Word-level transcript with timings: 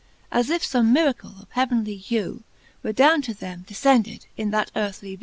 As 0.31 0.49
if 0.49 0.63
fome 0.63 0.87
miracle 0.91 1.35
of 1.43 1.51
heavenly 1.51 1.95
hew 1.95 2.43
Were 2.81 2.91
downe 2.91 3.21
to 3.21 3.35
them 3.35 3.65
defcended 3.67 4.25
in 4.35 4.49
that 4.49 4.71
earthly 4.75 5.15
vew. 5.15 5.19